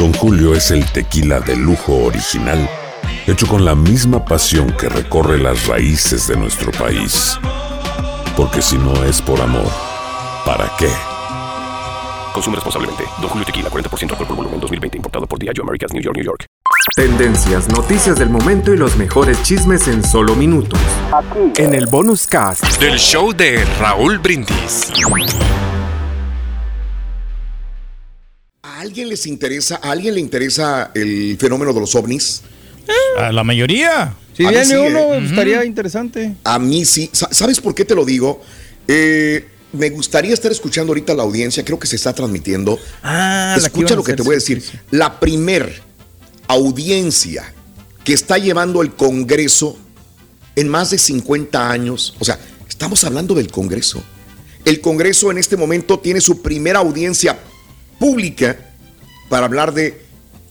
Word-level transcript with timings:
Don 0.00 0.14
Julio 0.14 0.54
es 0.54 0.70
el 0.70 0.82
tequila 0.92 1.40
de 1.40 1.54
lujo 1.54 1.94
original, 2.06 2.66
hecho 3.26 3.46
con 3.46 3.66
la 3.66 3.74
misma 3.74 4.24
pasión 4.24 4.72
que 4.72 4.88
recorre 4.88 5.36
las 5.36 5.66
raíces 5.66 6.26
de 6.26 6.38
nuestro 6.38 6.72
país. 6.72 7.38
Porque 8.34 8.62
si 8.62 8.78
no 8.78 9.04
es 9.04 9.20
por 9.20 9.38
amor, 9.42 9.70
¿para 10.46 10.72
qué? 10.78 10.88
Consume 12.32 12.56
responsablemente. 12.56 13.04
Don 13.20 13.28
Julio 13.28 13.44
Tequila, 13.44 13.68
40% 13.68 14.12
alcohol 14.12 14.26
por 14.26 14.36
volumen, 14.36 14.58
2020. 14.58 14.96
Importado 14.96 15.26
por 15.26 15.38
Diageo 15.38 15.64
Americas, 15.64 15.92
New 15.92 16.02
York, 16.02 16.16
New 16.16 16.24
York. 16.24 16.46
Tendencias, 16.96 17.68
noticias 17.68 18.18
del 18.18 18.30
momento 18.30 18.72
y 18.72 18.78
los 18.78 18.96
mejores 18.96 19.42
chismes 19.42 19.86
en 19.86 20.02
solo 20.02 20.34
minutos. 20.34 20.80
En 21.58 21.74
el 21.74 21.84
bonus 21.88 22.26
cast. 22.26 22.64
Del 22.80 22.98
show 22.98 23.34
de 23.34 23.66
Raúl 23.78 24.16
Brindis. 24.16 24.90
¿A 28.80 28.82
alguien 28.82 29.10
les 29.10 29.26
interesa, 29.26 29.78
a 29.82 29.90
alguien 29.90 30.14
le 30.14 30.20
interesa 30.22 30.90
el 30.94 31.36
fenómeno 31.38 31.74
de 31.74 31.80
los 31.80 31.94
ovnis? 31.94 32.40
A 33.18 33.30
la 33.30 33.44
mayoría. 33.44 34.14
Si 34.34 34.42
A 34.42 34.46
mí 34.48 34.52
viene 34.54 34.64
sí, 34.64 34.74
uno, 34.74 35.12
eh. 35.16 35.22
estaría 35.26 35.66
interesante. 35.66 36.34
A 36.44 36.58
mí 36.58 36.86
sí. 36.86 37.10
Sa- 37.12 37.28
¿Sabes 37.30 37.60
por 37.60 37.74
qué 37.74 37.84
te 37.84 37.94
lo 37.94 38.06
digo? 38.06 38.40
Eh, 38.88 39.46
me 39.74 39.90
gustaría 39.90 40.32
estar 40.32 40.50
escuchando 40.50 40.92
ahorita 40.92 41.12
la 41.12 41.24
audiencia, 41.24 41.62
creo 41.62 41.78
que 41.78 41.86
se 41.86 41.96
está 41.96 42.14
transmitiendo. 42.14 42.78
Ah, 43.02 43.54
Escucha 43.58 43.94
lo 43.94 44.02
que 44.02 44.12
hacer, 44.12 44.16
te 44.16 44.22
voy 44.22 44.36
a 44.36 44.40
sí, 44.40 44.54
decir. 44.54 44.80
La 44.92 45.20
primer 45.20 45.82
audiencia 46.48 47.52
que 48.02 48.14
está 48.14 48.38
llevando 48.38 48.80
el 48.80 48.94
Congreso 48.94 49.76
en 50.56 50.68
más 50.68 50.88
de 50.88 50.96
50 50.96 51.70
años, 51.70 52.16
o 52.18 52.24
sea, 52.24 52.38
estamos 52.66 53.04
hablando 53.04 53.34
del 53.34 53.50
Congreso. 53.50 54.02
El 54.64 54.80
Congreso 54.80 55.30
en 55.30 55.36
este 55.36 55.58
momento 55.58 55.98
tiene 55.98 56.22
su 56.22 56.40
primera 56.40 56.78
audiencia 56.78 57.38
pública 57.98 58.68
para 59.30 59.46
hablar 59.46 59.72
de 59.72 59.98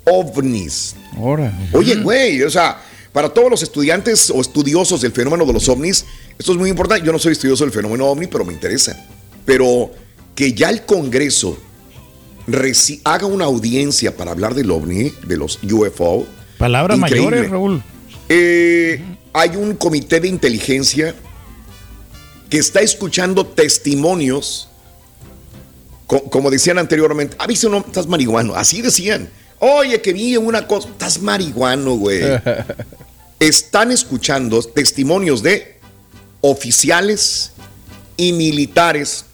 ovnis. 0.05 0.95
Ahora. 1.15 1.53
Oye, 1.73 1.97
güey, 1.97 2.41
o 2.41 2.49
sea, 2.49 2.81
para 3.13 3.29
todos 3.29 3.51
los 3.51 3.61
estudiantes 3.61 4.31
o 4.31 4.41
estudiosos 4.41 5.01
del 5.01 5.11
fenómeno 5.11 5.45
de 5.45 5.53
los 5.53 5.69
ovnis, 5.69 6.05
esto 6.39 6.53
es 6.53 6.57
muy 6.57 6.71
importante. 6.71 7.05
Yo 7.05 7.11
no 7.11 7.19
soy 7.19 7.33
estudioso 7.33 7.65
del 7.65 7.73
fenómeno 7.73 8.05
ovni, 8.07 8.25
pero 8.25 8.45
me 8.45 8.53
interesa. 8.53 9.05
Pero 9.45 9.91
que 10.33 10.53
ya 10.53 10.69
el 10.69 10.83
Congreso 10.85 11.59
haga 13.03 13.27
una 13.27 13.45
audiencia 13.45 14.15
para 14.15 14.31
hablar 14.31 14.55
del 14.55 14.71
ovni, 14.71 15.11
de 15.27 15.37
los 15.37 15.59
UFO. 15.61 16.25
Palabras 16.57 16.97
mayores, 16.97 17.49
Raúl. 17.49 17.83
Eh, 18.29 19.03
hay 19.33 19.55
un 19.57 19.75
comité 19.75 20.21
de 20.21 20.29
inteligencia 20.29 21.13
que 22.49 22.57
está 22.57 22.79
escuchando 22.79 23.45
testimonios, 23.45 24.68
co- 26.09 26.23
como 26.23 26.49
decían 26.49 26.77
anteriormente, 26.79 27.37
ah, 27.39 27.45
viste, 27.47 27.69
no, 27.69 27.77
estás 27.77 28.07
marihuano, 28.07 28.55
así 28.55 28.81
decían. 28.81 29.29
Oye, 29.59 30.01
que 30.01 30.11
vi 30.11 30.35
una 30.37 30.65
cosa, 30.67 30.89
estás 30.89 31.21
marihuano, 31.21 31.95
güey. 31.95 32.21
Están 33.39 33.91
escuchando 33.91 34.61
testimonios 34.63 35.41
de 35.43 35.77
oficiales 36.41 37.51
y 38.17 38.33
militares 38.33 39.25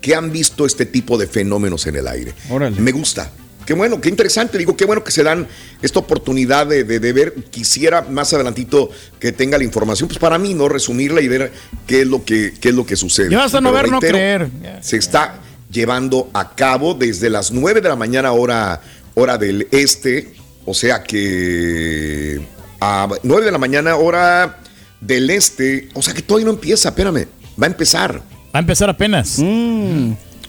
que 0.00 0.14
han 0.16 0.32
visto 0.32 0.66
este 0.66 0.86
tipo 0.86 1.16
de 1.18 1.26
fenómenos 1.28 1.86
en 1.86 1.96
el 1.96 2.08
aire. 2.08 2.34
Órale. 2.50 2.80
Me 2.80 2.90
gusta. 2.90 3.30
Qué 3.64 3.74
bueno, 3.74 4.00
qué 4.00 4.08
interesante. 4.08 4.58
Digo, 4.58 4.76
qué 4.76 4.84
bueno 4.86 5.04
que 5.04 5.12
se 5.12 5.22
dan 5.22 5.46
esta 5.82 6.00
oportunidad 6.00 6.66
de, 6.66 6.82
de- 6.82 6.98
de 6.98 7.12
ver. 7.12 7.34
Quisiera 7.50 8.02
más 8.02 8.32
adelantito 8.32 8.90
que 9.20 9.30
tenga 9.30 9.56
la 9.56 9.62
información, 9.62 10.08
pues 10.08 10.18
para 10.18 10.36
mí, 10.38 10.52
¿no? 10.54 10.68
Resumirla 10.68 11.20
y 11.20 11.28
ver 11.28 11.52
qué 11.86 12.00
es 12.02 12.08
lo 12.08 12.24
que, 12.24 12.54
qué 12.60 12.70
es 12.70 12.74
lo 12.74 12.84
que 12.84 12.96
sucede. 12.96 13.30
Ya 13.30 13.38
vas 13.38 13.54
a 13.54 13.60
no 13.60 13.70
ver, 13.72 13.88
no 13.88 14.00
reitero, 14.00 14.18
creer. 14.18 14.50
Se 14.82 14.96
está 14.96 15.40
llevando 15.72 16.30
a 16.34 16.54
cabo 16.54 16.94
desde 16.94 17.30
las 17.30 17.50
9 17.50 17.80
de 17.80 17.88
la 17.88 17.96
mañana, 17.96 18.32
hora, 18.32 18.80
hora 19.14 19.38
del 19.38 19.66
este. 19.70 20.34
O 20.64 20.74
sea 20.74 21.02
que 21.02 22.40
a 22.80 23.08
9 23.22 23.44
de 23.46 23.52
la 23.52 23.58
mañana, 23.58 23.96
hora 23.96 24.58
del 25.00 25.30
este. 25.30 25.88
O 25.94 26.02
sea 26.02 26.14
que 26.14 26.22
todavía 26.22 26.46
no 26.46 26.52
empieza, 26.52 26.90
espérame. 26.90 27.26
Va 27.60 27.66
a 27.66 27.70
empezar. 27.70 28.16
Va 28.18 28.58
a 28.58 28.60
empezar 28.60 28.88
apenas. 28.90 29.38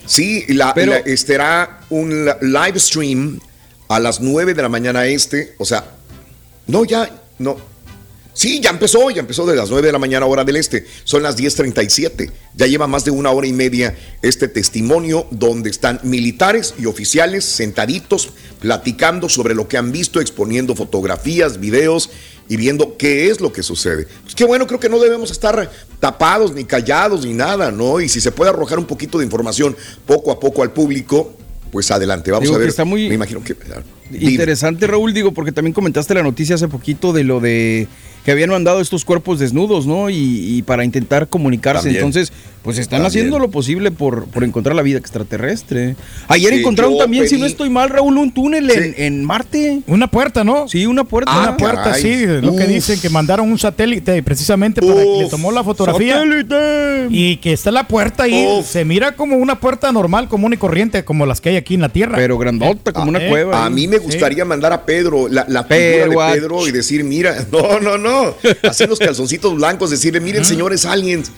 Sí, 0.06 0.44
la, 0.50 0.74
Pero- 0.74 0.92
la- 0.92 0.98
estará 1.00 1.80
un 1.90 2.26
live 2.42 2.78
stream 2.80 3.40
a 3.88 4.00
las 4.00 4.20
9 4.20 4.54
de 4.54 4.62
la 4.62 4.70
mañana 4.70 5.06
este. 5.06 5.56
O 5.58 5.66
sea, 5.66 5.86
no, 6.68 6.84
ya, 6.86 7.10
no. 7.40 7.58
Sí, 8.34 8.60
ya 8.60 8.72
empezó, 8.72 9.12
ya 9.12 9.20
empezó 9.22 9.46
de 9.46 9.56
las 9.56 9.70
9 9.70 9.88
de 9.88 9.94
la 9.94 10.00
mañana 10.00 10.26
hora 10.26 10.44
del 10.44 10.56
este. 10.56 10.86
Son 11.04 11.22
las 11.22 11.38
10.37. 11.38 12.32
Ya 12.56 12.66
lleva 12.66 12.88
más 12.88 13.06
de 13.06 13.12
una 13.12 13.30
hora 13.30 13.46
y 13.46 13.54
media 13.54 13.96
este 14.22 14.48
testimonio 14.48 15.28
donde 15.30 15.70
están 15.70 16.00
militares 16.04 16.74
y 16.80 16.88
oficiales 16.88 17.46
sentaditos 17.46 18.32
platicando 18.60 19.30
sobre 19.30 19.54
lo 19.54 19.68
que 19.68 19.78
han 19.78 19.92
visto, 19.92 20.20
exponiendo 20.20 20.76
fotografías, 20.76 21.60
videos 21.60 22.10
y 22.50 22.58
viendo 22.58 22.98
qué 22.98 23.30
es 23.30 23.40
lo 23.40 23.54
que 23.54 23.62
sucede. 23.62 24.08
Pues 24.24 24.34
qué 24.34 24.46
bueno, 24.46 24.66
creo 24.66 24.80
que 24.80 24.90
no 24.90 25.00
debemos 25.00 25.30
estar 25.30 25.70
tapados 26.00 26.54
ni 26.54 26.64
callados 26.64 27.26
ni 27.26 27.34
nada, 27.34 27.72
¿no? 27.72 28.02
Y 28.02 28.10
si 28.10 28.20
se 28.20 28.32
puede 28.32 28.50
arrojar 28.50 28.80
un 28.80 28.86
poquito 28.86 29.20
de 29.20 29.26
información 29.26 29.76
poco 30.08 30.32
a 30.32 30.40
poco 30.40 30.64
al 30.64 30.72
público, 30.72 31.34
pues 31.72 31.92
adelante, 31.92 32.32
vamos 32.32 32.46
Digo 32.46 32.56
a 32.56 32.60
ver. 32.60 32.70
está 32.70 32.84
muy 32.84 33.10
Me 33.10 33.16
imagino 33.16 33.44
que... 33.44 33.56
Interesante, 34.20 34.88
Raúl, 34.88 35.14
digo, 35.14 35.32
porque 35.34 35.52
también 35.52 35.74
comentaste 35.74 36.14
la 36.14 36.24
noticia 36.24 36.56
hace 36.56 36.68
poquito 36.68 37.14
de 37.14 37.24
lo 37.24 37.40
de 37.40 37.88
que 38.26 38.32
habían 38.32 38.52
mandado 38.52 38.80
estos 38.80 39.04
cuerpos 39.04 39.38
desnudos, 39.40 39.86
¿no? 39.86 40.10
Y, 40.10 40.16
y 40.16 40.62
para 40.62 40.86
intentar 40.86 41.28
comunicarse. 41.28 41.84
También. 41.84 42.06
Entonces, 42.06 42.32
pues 42.62 42.78
están 42.78 43.00
También. 43.02 43.08
haciendo 43.08 43.38
lo 43.40 43.52
posible 43.52 43.92
por, 43.92 44.28
por 44.28 44.46
encontrar 44.46 44.78
la 44.78 44.82
vida 44.82 44.98
extraterrestre. 44.98 45.98
Ayer 46.30 46.54
Sí, 46.54 46.60
encontraron 46.60 46.98
también, 46.98 47.28
si 47.28 47.38
no 47.38 47.46
estoy 47.46 47.70
mal, 47.70 47.90
Raúl, 47.90 48.18
un 48.18 48.32
túnel 48.32 48.70
en, 48.72 48.84
Sí. 48.84 48.94
en 48.98 49.26
Marte. 49.26 49.82
Una 49.88 50.08
puerta, 50.10 50.46
¿no? 50.46 50.70
Sí, 50.70 50.86
una 50.86 51.04
puerta. 51.04 51.32
Ah, 51.34 51.42
Una 51.42 51.58
puerta, 51.58 51.84
caray. 51.84 52.02
sí, 52.02 52.26
lo 52.42 52.56
que 52.56 52.66
dicen, 52.66 52.98
que 53.02 53.10
mandaron 53.10 53.52
un 53.52 53.60
satélite 53.60 54.24
precisamente 54.24 54.82
para 54.82 54.94
que 55.04 55.18
le 55.24 55.30
tomó 55.30 55.52
la 55.52 55.62
fotografía. 55.62 56.20
¡Satélite! 56.20 57.08
Y 57.10 57.38
que 57.38 57.52
está 57.52 57.72
la 57.72 57.90
puerta 57.90 58.24
ahí, 58.24 58.46
Uf. 58.60 58.66
se 58.66 58.86
mira 58.86 59.18
como 59.18 59.36
una 59.36 59.60
puerta 59.60 59.92
normal, 59.92 60.30
común 60.30 60.54
y 60.54 60.58
corriente, 60.58 61.04
como 61.04 61.26
las 61.26 61.42
que 61.42 61.50
hay 61.50 61.56
aquí 61.58 61.74
en 61.74 61.82
la 61.82 61.90
Tierra. 61.90 62.16
Pero 62.16 62.38
grandota, 62.38 62.94
como 62.94 63.08
Ah, 63.08 63.10
una 63.10 63.26
eh, 63.26 63.30
cueva. 63.30 63.64
A 63.64 63.66
ahí. 63.68 63.74
mí 63.74 63.88
me 63.90 64.00
gustaría 64.04 64.46
mandar 64.46 64.74
a 64.74 64.86
Pedro 64.86 65.28
la, 65.28 65.46
la 65.48 65.64
figura 65.64 65.68
Pero, 65.68 66.10
de 66.12 66.34
Pedro 66.34 66.68
y 66.68 66.72
decir, 66.72 67.04
mira, 67.04 67.46
no, 67.52 67.80
no, 67.80 67.98
no, 67.98 68.36
así 68.64 68.86
los 68.86 69.00
calzoncitos 69.00 69.56
blancos, 69.56 69.90
decirle, 69.90 70.20
miren 70.20 70.46
señores 70.46 70.86
aliens, 70.86 71.32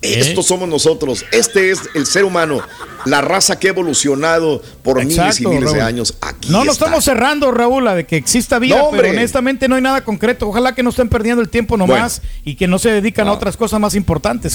estos 0.00 0.46
somos 0.46 0.68
nosotros, 0.68 1.24
este 1.30 1.70
es 1.70 1.78
el 1.94 2.06
ser 2.06 2.24
humano, 2.24 2.60
la 3.04 3.20
raza 3.20 3.60
que 3.60 3.68
ha 3.68 3.70
evolucionado 3.70 4.60
por 4.82 5.04
miles 5.04 5.40
y 5.40 5.46
miles 5.46 5.72
de 5.72 5.78
Raúl. 5.78 5.80
años. 5.80 6.16
Aquí 6.20 6.50
no 6.50 6.64
lo 6.64 6.72
estamos 6.72 7.04
cerrando, 7.04 7.52
Raúl, 7.52 7.86
a 7.86 7.94
de 7.94 8.04
que 8.04 8.16
exista 8.16 8.58
vida, 8.58 8.78
No, 8.78 8.86
hombre. 8.86 9.02
pero 9.02 9.12
honestamente 9.16 9.68
no 9.68 9.76
hay 9.76 9.82
nada 9.82 10.02
concreto. 10.02 10.48
Ojalá 10.48 10.74
que 10.74 10.82
no 10.82 10.90
estén 10.90 11.08
perdiendo 11.08 11.40
el 11.40 11.48
tiempo 11.48 11.76
nomás 11.76 12.20
y 12.44 12.56
que 12.56 12.66
no 12.66 12.80
se 12.80 12.90
dedican 12.90 13.28
a 13.28 13.32
otras 13.32 13.56
cosas 13.56 13.78
más 13.78 13.94
importantes. 13.94 14.54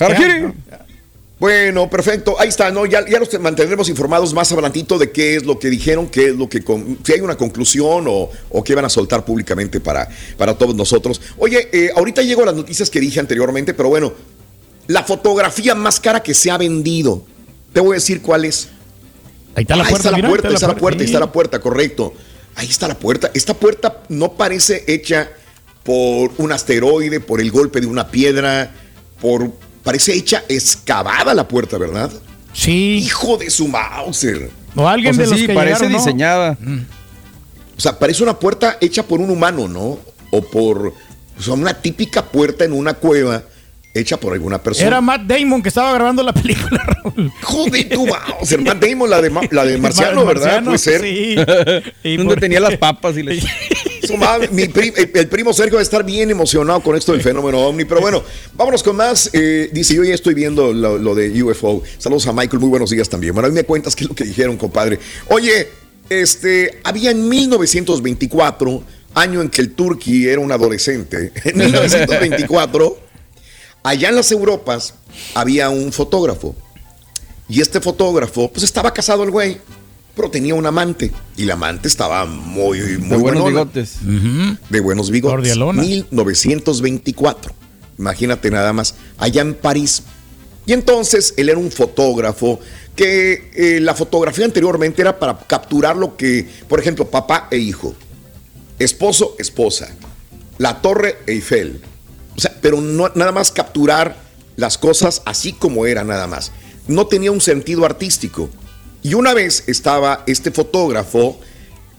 Bueno, 1.40 1.88
perfecto. 1.88 2.36
Ahí 2.40 2.50
está, 2.50 2.72
¿no? 2.72 2.86
Ya, 2.88 3.08
ya 3.08 3.20
los 3.20 3.40
mantendremos 3.40 3.88
informados 3.90 4.34
más 4.34 4.52
adelantito 4.52 4.98
de 4.98 5.12
qué 5.12 5.36
es 5.36 5.46
lo 5.46 5.60
que 5.60 5.70
dijeron, 5.70 6.08
qué 6.08 6.30
es 6.30 6.36
lo 6.36 6.50
que 6.50 6.64
con- 6.64 6.98
si 7.04 7.14
hay 7.14 7.22
una 7.22 7.38
conclusión 7.38 8.06
o, 8.08 8.32
o 8.50 8.64
qué 8.64 8.74
van 8.74 8.86
a 8.86 8.90
soltar 8.90 9.24
públicamente 9.24 9.80
para, 9.80 10.10
para 10.36 10.58
todos 10.58 10.74
nosotros. 10.74 11.22
Oye, 11.38 11.70
eh, 11.72 11.92
ahorita 11.96 12.24
llego 12.24 12.42
a 12.42 12.48
las 12.48 12.56
noticias 12.56 12.90
que 12.90 13.00
dije 13.00 13.20
anteriormente, 13.20 13.76
pero 13.76 13.90
bueno, 13.90 14.14
la 14.88 15.04
fotografía 15.04 15.76
más 15.76 16.00
cara 16.00 16.24
que 16.24 16.34
se 16.34 16.50
ha 16.50 16.58
vendido. 16.58 17.24
Te 17.72 17.82
voy 17.82 17.92
a 17.92 17.96
decir 17.96 18.22
cuál 18.24 18.46
es. 18.46 18.70
Ahí 19.54 19.62
está 19.64 19.76
la 19.76 19.84
Ahí 19.84 19.90
puerta, 19.92 20.08
está 20.08 20.12
la 20.12 20.18
mira, 20.18 20.30
puerta, 20.30 20.48
ahí 20.48 20.54
está 20.56 20.68
la 20.68 20.76
puerta, 20.76 21.00
ahí 21.02 21.08
sí. 21.08 21.14
está 21.14 21.20
la 21.20 21.32
puerta, 21.32 21.60
correcto. 21.60 22.14
Ahí 22.56 22.68
está 22.68 22.88
la 22.88 22.98
puerta. 22.98 23.30
Esta 23.36 23.54
puerta 23.54 24.02
no 24.10 24.34
parece 24.34 24.84
hecha 24.88 25.30
por 25.84 26.32
un 26.38 26.52
asteroide, 26.52 27.20
por 27.20 27.42
el 27.42 27.52
golpe 27.52 27.80
de 27.80 27.86
una 27.86 28.10
piedra, 28.10 28.74
por 29.22 29.52
parece 29.88 30.14
hecha 30.14 30.44
excavada 30.50 31.34
la 31.34 31.48
puerta, 31.48 31.78
¿verdad? 31.78 32.12
Sí, 32.52 32.98
Hijo 33.06 33.38
de 33.38 33.50
su 33.50 33.70
Mauser. 33.70 34.50
o 34.76 34.86
alguien 34.88 35.12
O 35.14 35.16
sea, 35.16 35.24
de 35.24 35.30
los 35.32 35.40
sí, 35.40 35.48
que 35.48 35.54
parece 35.54 35.86
llegaron, 35.86 35.92
¿no? 35.94 35.98
diseñada. 35.98 36.58
O 37.78 37.80
sea, 37.80 37.98
parece 37.98 38.22
una 38.24 38.38
puerta 38.38 38.78
hecha 38.82 39.04
por 39.04 39.22
un 39.22 39.30
humano, 39.30 39.68
¿no? 39.70 39.98
O 40.32 40.42
por 40.42 40.88
o 41.40 41.42
sea, 41.42 41.54
una 41.54 41.74
típica 41.74 42.26
puerta 42.26 42.66
en 42.66 42.74
una 42.74 42.96
cueva 42.96 43.44
hecha 43.94 44.18
por 44.20 44.34
alguna 44.34 44.62
persona. 44.62 44.88
Era 44.88 45.02
Matt 45.02 45.22
Damon 45.22 45.62
que 45.64 45.70
estaba 45.70 45.94
grabando 45.94 46.22
la 46.22 46.34
película, 46.34 46.84
Raúl. 46.86 47.32
Joder, 47.42 47.90
tú, 47.90 48.06
vamos, 48.08 48.48
ser 48.50 48.62
Matt 48.62 48.84
Damon, 48.84 49.10
la 49.10 49.22
de, 49.22 49.30
ma- 49.30 49.42
la 49.52 49.64
de 49.66 49.78
Marciano, 49.80 50.26
¿verdad? 50.26 50.64
Puede 50.64 50.78
ser. 50.80 51.02
Sí. 51.02 51.36
Y 52.04 52.18
Donde 52.18 52.34
por- 52.34 52.42
tenía 52.42 52.60
las 52.60 52.76
papas 52.78 53.16
y 53.18 53.24
les... 53.24 53.44
Pri- 54.74 54.94
el, 55.14 55.28
primo 55.28 55.54
Sergio 55.54 55.76
va 55.76 55.80
a 55.80 55.84
estar 55.84 56.04
bien 56.06 56.30
emocionado 56.30 56.82
con 56.82 56.96
esto 56.96 57.12
del 57.14 57.22
fenómeno 57.22 57.60
ovni. 57.60 57.86
Pero 57.86 58.02
bueno, 58.02 58.24
vámonos 58.54 58.84
con 58.84 58.96
más. 58.96 59.30
Eh, 59.34 59.70
dice, 59.74 59.96
yo 59.96 60.04
ya 60.04 60.14
estoy 60.14 60.34
viendo 60.34 60.74
lo, 60.74 60.98
lo 60.98 61.16
de 61.16 61.42
UFO. 61.44 61.84
Saludos 61.98 62.28
a 62.28 62.34
Michael, 62.34 62.60
muy 62.60 62.70
buenos 62.70 62.90
días 62.90 63.10
también. 63.10 63.34
Bueno, 63.34 63.48
a 63.48 63.50
mí 63.50 63.56
me 63.56 63.64
cuentas 63.64 63.96
qué 63.96 64.04
es 64.04 64.10
lo 64.10 64.16
que 64.16 64.24
dijeron, 64.24 64.58
compadre. 64.58 65.00
Oye, 65.30 65.68
este, 66.10 66.80
había 66.84 67.12
en 67.12 67.28
1924, 67.28 68.84
año 69.14 69.42
en 69.42 69.50
que 69.50 69.62
el 69.62 69.74
Turqui 69.74 70.28
era 70.28 70.40
un 70.40 70.52
adolescente, 70.52 71.32
en 71.44 71.58
1924, 71.58 72.98
allá 73.84 74.10
en 74.10 74.16
las 74.16 74.32
Europas 74.32 74.94
había 75.34 75.70
un 75.70 75.92
fotógrafo. 75.92 76.56
Y 77.50 77.62
este 77.62 77.80
fotógrafo, 77.80 78.52
pues 78.52 78.64
estaba 78.64 78.94
casado 78.94 79.24
el 79.24 79.32
güey, 79.32 79.58
pero 80.18 80.30
tenía 80.30 80.56
un 80.56 80.66
amante. 80.66 81.12
Y 81.38 81.46
la 81.46 81.54
amante 81.54 81.88
estaba 81.88 82.26
muy, 82.26 82.80
muy 82.80 82.88
De 82.88 82.98
buenos 82.98 83.22
buenona 83.22 83.46
bigotes. 83.50 83.98
de 84.70 84.80
buenos 84.82 85.12
bigotes. 85.12 85.36
Cordialona. 85.36 85.82
1924. 85.82 87.54
Imagínate 87.98 88.52
nada 88.52 88.74
más, 88.74 88.96
allá 89.18 89.42
en 89.42 89.54
París. 89.54 90.04
Y 90.66 90.74
entonces 90.74 91.34
él 91.38 91.50
era 91.50 91.58
un 91.58 91.72
fotógrafo 91.72 92.60
que 92.96 93.52
eh, 93.56 93.80
la 93.80 93.94
fotografía 93.94 94.44
anteriormente 94.44 95.02
era 95.02 95.18
para 95.18 95.38
capturar 95.38 95.96
lo 95.96 96.18
que, 96.18 96.48
por 96.68 96.80
ejemplo, 96.80 97.10
papá 97.10 97.48
e 97.52 97.58
hijo, 97.58 97.96
esposo, 98.80 99.36
esposa, 99.40 99.90
la 100.58 100.82
torre 100.82 101.20
Eiffel. 101.28 101.80
O 102.36 102.40
sea, 102.42 102.54
pero 102.62 102.82
no 102.82 103.12
nada 103.16 103.32
más 103.32 103.52
capturar 103.52 104.18
las 104.58 104.78
cosas 104.78 105.22
así 105.26 105.54
como 105.54 105.86
era 105.86 106.04
nada 106.04 106.28
más. 106.28 106.52
No 106.88 107.08
tenía 107.08 107.32
un 107.32 107.42
sentido 107.42 107.86
artístico. 107.86 108.50
Y 109.04 109.14
una 109.14 109.34
vez 109.34 109.64
estaba 109.68 110.24
este 110.28 110.52
fotógrafo 110.52 111.40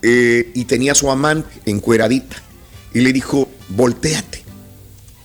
eh, 0.03 0.51
y 0.55 0.65
tenía 0.65 0.93
a 0.93 0.95
su 0.95 1.11
amante 1.11 1.49
encueradita 1.67 2.37
y 2.95 3.01
le 3.01 3.13
dijo, 3.13 3.49
volteate. 3.69 4.45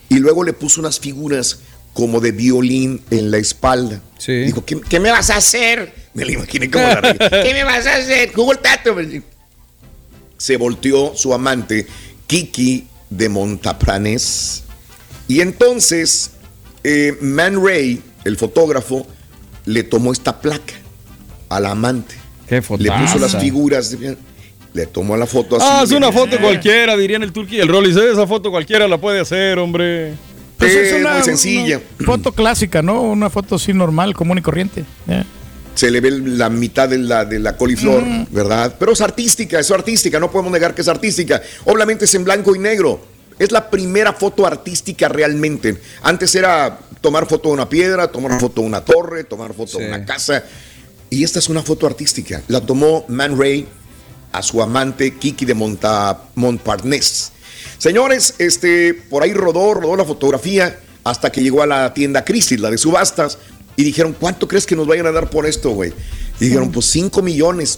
Y 0.10 0.20
luego 0.20 0.44
le 0.44 0.54
puso 0.54 0.80
unas 0.80 1.00
figuras 1.00 1.60
como 1.94 2.20
de 2.20 2.32
violín 2.32 3.02
en 3.12 3.32
la 3.32 3.38
espalda. 3.38 4.02
Sí. 4.18 4.34
Dijo, 4.44 4.66
¿qué, 4.66 4.80
qué 4.82 5.00
me 5.00 5.12
vas 5.12 5.30
a 5.30 5.38
hacer? 5.38 5.94
Me 6.14 6.26
lo 6.26 6.32
imaginé 6.32 6.70
como 6.70 6.86
la 6.86 7.02
reía. 7.02 7.30
¿Qué 7.44 7.54
me 7.54 7.64
vas 7.64 7.86
a 7.86 7.96
hacer? 7.96 8.32
Volteate. 8.36 9.24
Se 10.38 10.58
volteó 10.58 11.16
su 11.16 11.34
amante, 11.34 11.88
Kiki 12.28 12.88
de 13.10 13.30
Montapranes. 13.30 14.64
Y 15.28 15.42
entonces, 15.42 16.32
eh, 16.84 17.18
Man 17.22 17.64
Ray, 17.66 18.02
el 18.24 18.38
fotógrafo, 18.38 19.08
le 19.66 19.84
tomó 19.84 20.12
esta 20.12 20.42
placa 20.42 20.83
al 21.56 21.66
amante. 21.66 22.16
Qué 22.48 22.56
Le 22.56 22.62
fotaza. 22.62 23.02
puso 23.02 23.20
las 23.20 23.38
figuras. 23.38 23.92
de- 24.00 24.18
le 24.74 24.88
tomó 24.88 25.16
la 25.16 25.28
foto 25.28 25.58
así. 25.58 25.66
Ah, 25.70 25.82
es 25.84 25.92
le- 25.92 25.98
una 25.98 26.12
foto 26.12 26.36
cualquiera, 26.40 26.98
dirían 26.98 27.22
el 27.22 27.32
turqui 27.32 27.58
y 27.58 27.60
el 27.60 27.68
Rollis. 27.68 27.96
"Eh, 27.96 28.12
Esa 28.12 28.26
foto 28.26 28.50
cualquiera 28.50 28.88
la 28.88 28.98
puede 28.98 29.20
hacer, 29.20 29.60
hombre. 29.60 30.14
Pues 30.58 30.74
Eh, 30.76 31.04
muy 31.14 31.22
sencilla. 31.24 31.80
una 32.00 32.06
foto 32.08 32.32
clásica, 32.32 32.82
¿no? 32.82 33.02
Una 33.02 33.30
foto 33.30 33.56
así 33.56 33.72
normal, 33.74 34.14
común 34.16 34.38
y 34.40 34.42
corriente. 34.42 34.84
Se 35.76 35.90
le 35.92 36.02
ve 36.02 36.12
la 36.12 36.50
mitad 36.50 36.88
de 36.90 36.98
la, 37.00 37.26
de 37.26 37.40
la 37.40 37.56
coliflor, 37.58 38.04
¿verdad? 38.32 38.76
Pero 38.80 38.94
es 38.94 39.02
artística, 39.02 39.60
es 39.60 39.70
artística, 39.72 40.20
no 40.20 40.32
podemos 40.32 40.52
negar 40.52 40.74
que 40.76 40.82
es 40.82 40.88
artística. 40.88 41.42
Obviamente 41.66 42.06
es 42.06 42.16
en 42.16 42.24
blanco 42.24 42.56
y 42.56 42.60
negro. 42.60 43.00
Es 43.40 43.52
la 43.52 43.70
primera 43.70 44.14
foto 44.14 44.46
artística 44.46 45.10
realmente. 45.10 45.78
Antes 46.04 46.34
era 46.36 46.80
tomar 47.02 47.26
foto 47.28 47.50
de 47.50 47.56
una 47.56 47.68
piedra, 47.68 48.08
tomar 48.08 48.40
foto 48.40 48.62
de 48.62 48.68
una 48.68 48.82
torre, 48.86 49.24
tomar 49.24 49.54
foto 49.54 49.80
de 49.80 49.88
una 49.88 50.06
casa. 50.06 50.44
Y 51.14 51.24
esta 51.24 51.38
es 51.38 51.48
una 51.48 51.62
foto 51.62 51.86
artística. 51.86 52.42
La 52.48 52.60
tomó 52.60 53.06
Man 53.08 53.38
Ray 53.38 53.68
a 54.32 54.42
su 54.42 54.64
amante 54.64 55.16
Kiki 55.16 55.46
de 55.46 55.54
Monta, 55.54 56.24
Montparnasse. 56.34 57.32
Señores, 57.78 58.34
este, 58.40 58.96
por 58.96 59.22
ahí 59.22 59.32
rodó, 59.32 59.76
rodó 59.76 59.96
la 59.96 60.06
fotografía 60.06 60.80
hasta 61.04 61.32
que 61.32 61.44
llegó 61.44 61.62
a 61.62 61.68
la 61.68 61.94
tienda 61.94 62.26
Crisis, 62.26 62.60
la 62.60 62.72
de 62.72 62.80
subastas, 62.80 63.38
y 63.76 63.84
dijeron, 63.84 64.16
¿cuánto 64.20 64.48
crees 64.48 64.66
que 64.66 64.76
nos 64.76 64.88
vayan 64.88 65.06
a 65.06 65.12
dar 65.12 65.30
por 65.30 65.46
esto, 65.46 65.70
güey? 65.70 65.94
Y 66.40 66.46
dijeron, 66.46 66.72
pues 66.72 66.88
5 66.88 67.22
millones. 67.22 67.78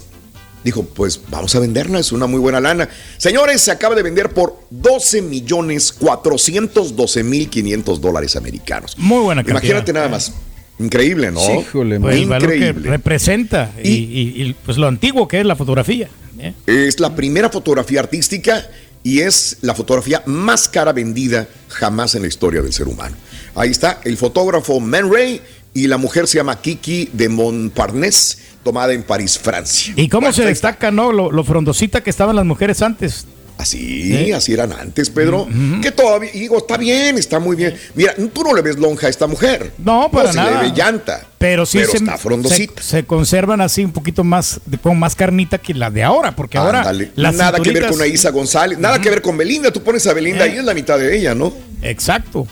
Dijo, 0.64 0.84
pues 0.84 1.20
vamos 1.28 1.54
a 1.56 1.60
venderla, 1.60 2.00
es 2.00 2.14
una 2.14 2.28
muy 2.28 2.40
buena 2.40 2.62
lana. 2.62 2.88
Señores, 3.18 3.60
se 3.60 3.72
acaba 3.72 3.96
de 3.96 4.02
vender 4.02 4.30
por 4.30 4.62
12 4.70 5.22
millones 5.24 5.92
412 5.92 7.24
mil 7.24 7.50
500 7.50 8.00
dólares 8.00 8.38
americanos. 8.38 8.98
Muy 8.98 9.24
buena 9.24 9.44
cantidad. 9.44 9.62
Imagínate 9.62 9.92
nada 9.92 10.08
más. 10.08 10.32
Increíble, 10.80 11.32
¿no? 11.32 11.62
Híjole, 11.62 12.00
Pues 12.00 12.16
el 12.18 12.26
valor 12.26 12.50
que 12.50 12.56
Increíble. 12.58 12.90
representa 12.90 13.72
y, 13.82 13.90
Y- 13.90 13.94
y- 13.94 14.44
y, 14.50 14.54
pues 14.66 14.78
lo 14.78 14.88
antiguo 14.88 15.28
que 15.28 15.40
es 15.40 15.46
la 15.46 15.56
fotografía. 15.56 16.10
¿eh? 16.40 16.54
Es 16.68 17.00
la 17.00 17.16
primera 17.16 17.50
fotografía 17.50 18.02
artística 18.02 18.68
y 19.04 19.20
es 19.20 19.58
la 19.62 19.74
fotografía 19.74 20.22
más 20.26 20.68
cara 20.68 20.92
vendida 20.92 21.48
jamás 21.70 22.16
en 22.16 22.24
la 22.24 22.28
historia 22.28 22.62
del 22.62 22.74
ser 22.74 22.88
humano. 22.90 23.16
Ahí 23.56 23.70
está 23.72 24.02
el 24.04 24.18
fotógrafo 24.18 24.80
Man 24.82 25.10
Ray 25.14 25.40
y 25.74 25.88
la 25.88 25.98
mujer 25.98 26.28
se 26.28 26.38
llama 26.40 26.60
Kiki 26.60 27.10
de 27.14 27.30
Montparnasse, 27.30 28.38
tomada 28.64 28.92
en 28.94 29.04
París, 29.04 29.38
Francia. 29.40 29.94
Y 29.96 30.10
cómo 30.10 30.22
Bueno, 30.28 30.34
se 30.36 30.44
destaca, 30.46 30.92
¿no? 30.92 31.12
Lo, 31.14 31.32
lo 31.32 31.44
frondosita 31.44 32.02
que 32.02 32.10
estaban 32.10 32.36
las 32.36 32.46
mujeres 32.46 32.82
antes. 32.82 33.26
Así, 33.58 34.14
¿Eh? 34.14 34.34
así 34.34 34.52
eran 34.54 34.74
antes, 34.74 35.10
Pedro. 35.10 35.48
Que 35.82 35.90
todavía, 35.92 36.30
y 36.34 36.40
digo, 36.42 36.58
está 36.58 36.76
bien, 36.78 37.18
está 37.18 37.40
muy 37.40 37.56
bien. 37.56 37.74
Mira, 37.96 38.14
tú 38.34 38.44
no 38.44 38.54
le 38.54 38.62
ves 38.62 38.78
lonja 38.78 39.08
a 39.08 39.10
esta 39.10 39.28
mujer. 39.28 39.72
No, 39.78 40.12
para 40.12 40.32
se 40.34 40.38
nada. 40.38 40.62
le 40.62 40.70
ve 40.70 40.76
llanta. 40.76 41.26
Pero 41.38 41.66
sí 41.66 41.80
se, 41.86 41.98
está 41.98 42.18
frondosita. 42.18 42.82
se, 42.82 42.90
se 42.90 43.06
conservan 43.06 43.62
así 43.62 43.86
un 43.86 43.94
poquito 43.94 44.24
más, 44.26 44.60
con 44.82 45.00
más 45.00 45.16
carnita 45.16 45.58
que 45.58 45.74
la 45.74 45.90
de 45.90 46.04
ahora, 46.04 46.36
porque 46.36 46.58
ahora 46.58 46.80
Ándale. 46.80 47.12
las 47.16 47.34
Nada 47.36 47.60
que 47.60 47.72
ver 47.72 47.88
con 47.88 48.02
a 48.02 48.08
Isa 48.08 48.30
González, 48.32 48.78
nada 48.78 49.00
que 49.00 49.10
ver 49.10 49.22
con 49.22 49.38
Belinda. 49.38 49.72
Tú 49.72 49.82
pones 49.82 50.06
a 50.08 50.14
Belinda 50.14 50.46
Eh. 50.46 50.52
ahí 50.52 50.58
es 50.58 50.64
la 50.66 50.74
mitad 50.74 51.00
de 51.00 51.18
ella, 51.18 51.34
¿no? 51.34 51.54
Exacto. 51.82 52.46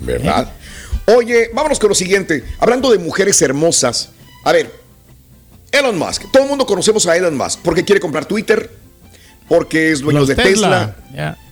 ¿Verdad? 0.00 0.52
Oye, 1.06 1.50
vámonos 1.54 1.78
con 1.78 1.88
lo 1.88 1.94
siguiente. 1.94 2.44
Hablando 2.58 2.90
de 2.90 2.98
mujeres 2.98 3.40
hermosas. 3.42 4.10
A 4.44 4.52
ver, 4.52 4.70
Elon 5.72 5.98
Musk. 5.98 6.24
Todo 6.32 6.42
el 6.42 6.48
mundo 6.48 6.66
conocemos 6.66 7.06
a 7.06 7.16
Elon 7.16 7.36
Musk 7.36 7.60
porque 7.62 7.84
quiere 7.84 8.00
comprar 8.00 8.26
Twitter, 8.26 8.70
porque 9.50 9.90
es 9.90 10.00
dueño 10.00 10.20
Los 10.20 10.28
de 10.28 10.36
Tesla, 10.36 10.96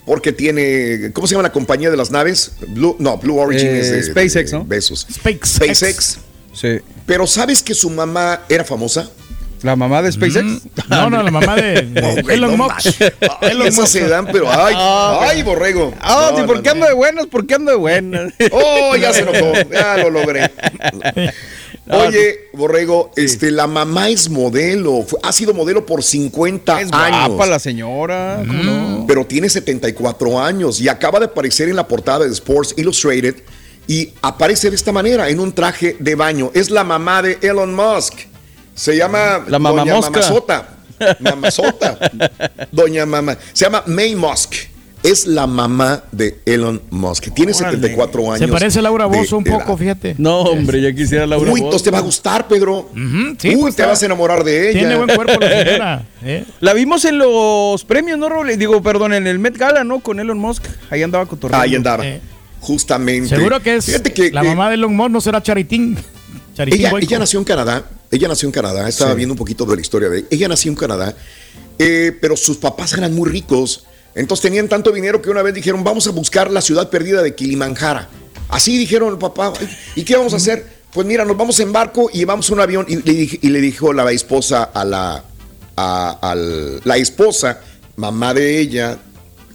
porque 0.06 0.32
tiene. 0.32 1.10
¿Cómo 1.12 1.26
se 1.26 1.32
llama 1.34 1.42
la 1.42 1.52
compañía 1.52 1.90
de 1.90 1.96
las 1.96 2.10
naves? 2.12 2.52
Blue, 2.68 2.96
no, 2.98 3.18
Blue 3.18 3.36
Origin 3.38 3.66
Eh, 3.68 3.80
es 3.80 3.90
de 3.90 4.02
SpaceX, 4.04 4.52
de 4.52 4.56
¿no? 4.58 4.64
Besos. 4.64 5.06
SpaceX. 5.12 5.48
SpaceX. 5.50 6.18
Sí. 6.54 6.78
Pero 7.04 7.26
¿sabes 7.26 7.60
que 7.62 7.74
su 7.74 7.90
mamá 7.90 8.40
era 8.48 8.64
famosa? 8.64 9.10
¿La 9.62 9.74
mamá 9.74 10.00
de 10.02 10.12
SpaceX? 10.12 10.62
No, 10.88 11.10
no, 11.10 11.20
la 11.22 11.30
mamá 11.32 11.56
de, 11.56 11.82
de 11.82 11.82
No, 12.00 12.22
güey, 12.22 12.36
Elon 12.36 12.56
no 12.56 12.68
Musk. 12.68 13.00
Elon 13.42 13.66
esas 13.66 13.80
Musk. 13.80 13.92
se 13.92 14.08
dan, 14.08 14.26
pero 14.30 14.48
ay, 14.50 14.74
ay, 14.78 15.42
borrego. 15.42 15.92
Ah, 16.00 16.28
No, 16.30 16.38
sí, 16.38 16.44
¿por 16.46 16.56
no, 16.58 16.62
qué 16.62 16.68
no. 16.68 16.75
ando 16.75 16.87
de 16.87 16.92
buenas? 16.94 17.26
¿Por 17.26 17.46
qué 17.46 17.54
ando 17.56 17.73
de 17.73 17.76
buenas? 17.76 18.32
Oh, 18.52 18.94
ya 18.94 19.12
se 19.12 19.23
enojó, 19.23 19.52
ya 19.73 19.96
lo 19.99 20.11
logré. 20.11 20.49
Oye, 21.90 22.49
Borrego, 22.52 23.11
este, 23.16 23.50
la 23.50 23.66
mamá 23.66 24.09
es 24.09 24.28
modelo, 24.28 25.04
ha 25.23 25.33
sido 25.33 25.54
modelo 25.54 25.87
por 25.87 26.02
50 26.02 26.80
Es 26.80 26.92
años. 26.92 27.28
guapa 27.28 27.47
la 27.47 27.59
señora. 27.59 28.42
¿cómo 28.47 28.62
no? 28.62 29.04
Pero 29.07 29.26
tiene 29.26 29.49
74 29.49 30.40
años 30.40 30.80
y 30.80 30.88
acaba 30.88 31.18
de 31.18 31.26
aparecer 31.26 31.68
en 31.68 31.76
la 31.76 31.87
portada 31.88 32.25
de 32.25 32.33
Sports 32.33 32.75
Illustrated 32.76 33.37
y 33.87 34.12
aparece 34.21 34.68
de 34.71 34.76
esta 34.76 34.92
manera, 34.92 35.28
en 35.30 35.40
un 35.40 35.52
traje 35.52 35.97
de 35.99 36.14
baño. 36.14 36.50
Es 36.54 36.71
la 36.71 36.85
mamá 36.85 37.23
de 37.23 37.38
Elon 37.40 37.75
Musk. 37.75 38.14
Se 38.75 38.97
llama 38.97 39.45
La 39.49 39.59
Doña 39.59 39.59
mamamosca. 39.59 40.11
Mamazota. 40.11 40.68
Mamazota. 41.21 41.99
Doña 42.73 43.07
Mamá. 43.07 43.38
Se 43.52 43.64
llama 43.64 43.83
May 43.87 44.14
Musk. 44.14 44.54
Es 45.02 45.26
la 45.26 45.47
mamá 45.47 46.02
de 46.11 46.40
Elon 46.45 46.83
Musk. 46.90 47.33
Tiene 47.33 47.52
Órale. 47.52 47.76
74 47.76 48.33
años. 48.33 48.38
Se 48.40 48.49
parece 48.49 48.78
a 48.81 48.83
Laura 48.83 49.07
Bozo 49.07 49.38
un 49.38 49.47
edad. 49.47 49.59
poco, 49.61 49.76
fíjate. 49.76 50.17
No, 50.19 50.40
hombre, 50.40 50.83
ya 50.83 50.93
quisiera 50.93 51.25
Laura 51.26 51.47
Uy, 51.52 51.61
Bozo. 51.61 51.64
entonces 51.64 51.85
te 51.85 51.90
va 51.93 51.99
a 51.99 52.02
gustar, 52.02 52.49
Pedro. 52.49 52.90
Sí, 53.38 53.50
Uy, 53.50 53.61
pues 53.61 53.76
te 53.76 53.83
está- 53.83 53.87
vas 53.87 54.02
a 54.02 54.07
enamorar 54.07 54.43
de 54.43 54.71
ella. 54.71 54.78
Tiene 54.81 54.97
buen 54.97 55.09
cuerpo 55.14 55.38
la 55.40 55.49
señora. 55.64 56.07
¿eh? 56.25 56.45
La 56.61 56.75
vimos 56.75 57.05
en 57.05 57.19
los 57.19 57.85
premios, 57.85 58.19
¿no, 58.19 58.28
Raúl? 58.28 58.57
Digo, 58.59 58.83
perdón, 58.83 59.12
en 59.14 59.26
el 59.28 59.38
Met 59.38 59.57
Gala, 59.57 59.85
¿no? 59.85 60.00
Con 60.00 60.19
Elon 60.19 60.38
Musk. 60.38 60.64
Ahí 60.90 61.02
andaba 61.02 61.26
cotorreando. 61.26 61.62
Ahí 61.64 61.75
andaba. 61.76 62.05
Eh. 62.07 62.21
Justamente. 62.61 63.28
Seguro 63.28 63.61
que 63.61 63.76
es 63.76 63.85
Fíjate 63.87 64.12
que 64.12 64.33
la 64.33 64.43
eh, 64.43 64.49
mamá 64.49 64.69
de 64.69 64.75
Elon 64.75 64.95
Musk, 64.97 65.11
no 65.11 65.21
será 65.21 65.40
Charitín. 65.43 65.97
Charitín 66.57 66.87
ella, 67.00 67.19
nació 67.21 67.38
en 67.38 67.45
Canadá. 67.45 67.85
Ella 68.11 68.26
nació 68.26 68.49
en 68.49 68.52
Canadá. 68.52 68.88
Estaba 68.88 69.14
viendo 69.14 69.35
un 69.35 69.38
poquito 69.38 69.64
de 69.64 69.76
la 69.76 69.81
historia 69.81 70.09
de 70.09 70.19
ella. 70.19 70.26
Ella 70.31 70.49
nació 70.49 70.71
en 70.73 70.76
Canadá. 70.76 71.14
eh, 71.78 72.12
pero 72.21 72.37
sus 72.37 72.57
papás 72.57 72.93
eran 72.95 73.14
muy 73.14 73.31
ricos. 73.31 73.85
Entonces 74.18 74.42
tenían 74.42 74.68
tanto 74.68 74.90
dinero 74.90 75.22
que 75.22 75.30
una 75.30 75.42
vez 75.42 75.54
dijeron, 75.54 75.84
vamos 75.84 76.06
a 76.06 76.10
buscar 76.10 76.50
la 76.50 76.60
ciudad 76.60 76.90
perdida 76.90 77.22
de 77.22 77.34
Kilimanjaro. 77.34 78.00
Así 78.48 78.76
dijeron 78.76 79.12
el 79.12 79.18
papá. 79.18 79.52
¿Y 79.94 80.02
qué 80.02 80.16
vamos 80.16 80.32
a 80.32 80.37
hacer? 80.37 80.66
Pues 80.92 81.06
mira, 81.06 81.25
nos 81.25 81.37
vamos 81.37 81.60
en 81.60 81.72
barco 81.72 82.10
y 82.12 82.18
llevamos 82.18 82.50
un 82.50 82.60
avión. 82.60 82.84
Y 82.88 82.96
le, 82.96 83.02
dij- 83.12 83.38
y 83.42 83.48
le 83.48 83.60
dijo 83.60 83.92
la 83.92 84.10
esposa 84.10 84.64
a 84.64 84.84
la, 84.84 85.22
a- 85.76 86.18
al- 86.20 86.80
la 86.84 86.96
esposa, 86.96 87.60
mamá 87.96 88.34
de 88.34 88.58
ella, 88.58 88.98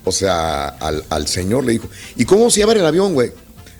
o 0.05 0.11
sea, 0.11 0.67
al, 0.69 1.03
al 1.09 1.27
señor 1.27 1.65
le 1.65 1.73
dijo, 1.73 1.89
¿y 2.15 2.23
cómo 2.25 2.49
se 2.49 2.61
llama 2.61 2.73
el 2.73 2.85
avión, 2.85 3.13
güey? 3.13 3.31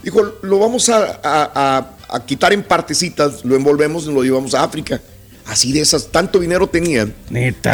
Dijo, 0.04 0.22
lo 0.42 0.60
vamos 0.60 0.90
a, 0.90 1.90
quitar 2.26 2.52
en 2.54 2.64
partecitas, 2.64 3.46
lo 3.46 3.56
envolvemos 3.56 4.06
y 4.06 4.12
lo 4.14 4.22
llevamos 4.24 4.54
a 4.54 4.64
África. 4.64 5.00
Así 5.46 5.72
de 5.72 5.80
esas, 5.82 6.08
tanto 6.08 6.40
dinero 6.40 6.68
tenían 6.68 7.14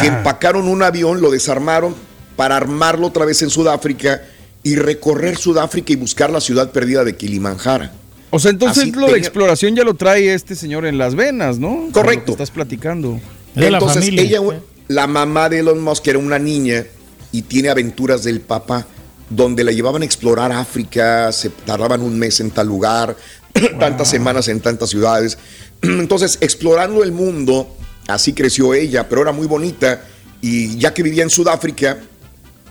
que 0.00 0.06
empacaron 0.06 0.68
un 0.68 0.82
avión, 0.82 1.20
lo 1.20 1.30
desarmaron 1.30 1.94
para 2.40 2.56
armarlo 2.56 3.08
otra 3.08 3.26
vez 3.26 3.42
en 3.42 3.50
Sudáfrica 3.50 4.22
y 4.62 4.74
recorrer 4.74 5.36
Sudáfrica 5.36 5.92
y 5.92 5.96
buscar 5.96 6.30
la 6.30 6.40
ciudad 6.40 6.72
perdida 6.72 7.04
de 7.04 7.14
Kilimanjaro. 7.14 7.90
O 8.30 8.38
sea, 8.38 8.50
entonces 8.50 8.96
lo 8.96 9.08
de 9.08 9.18
exploración 9.18 9.76
ya 9.76 9.84
lo 9.84 9.92
trae 9.92 10.32
este 10.32 10.56
señor 10.56 10.86
en 10.86 10.96
las 10.96 11.14
venas, 11.14 11.58
¿no? 11.58 11.90
Correcto. 11.92 12.32
Estás 12.32 12.50
platicando. 12.50 13.20
Entonces, 13.54 14.08
ella, 14.08 14.40
la 14.88 15.06
mamá 15.06 15.50
de 15.50 15.58
Elon 15.58 15.82
Musk 15.82 16.08
era 16.08 16.18
una 16.18 16.38
niña 16.38 16.86
y 17.30 17.42
tiene 17.42 17.68
aventuras 17.68 18.24
del 18.24 18.40
papá 18.40 18.86
donde 19.28 19.62
la 19.62 19.72
llevaban 19.72 20.00
a 20.00 20.06
explorar 20.06 20.50
África, 20.50 21.30
se 21.32 21.50
tardaban 21.50 22.00
un 22.00 22.18
mes 22.18 22.40
en 22.40 22.50
tal 22.52 22.68
lugar, 22.68 23.18
tantas 23.78 24.08
semanas 24.08 24.48
en 24.48 24.60
tantas 24.60 24.88
ciudades. 24.88 25.36
Entonces, 25.82 26.38
explorando 26.40 27.02
el 27.02 27.12
mundo, 27.12 27.76
así 28.08 28.32
creció 28.32 28.72
ella, 28.72 29.06
pero 29.10 29.20
era 29.20 29.32
muy 29.32 29.46
bonita 29.46 30.04
y 30.40 30.78
ya 30.78 30.94
que 30.94 31.02
vivía 31.02 31.22
en 31.22 31.28
Sudáfrica, 31.28 31.98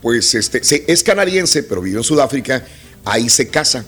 pues 0.01 0.35
este, 0.35 0.61
es 0.91 1.03
canadiense, 1.03 1.63
pero 1.63 1.81
vivió 1.81 1.99
en 1.99 2.03
Sudáfrica, 2.03 2.65
ahí 3.05 3.29
se 3.29 3.47
casa. 3.47 3.85